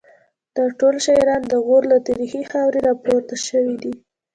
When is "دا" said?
0.55-0.65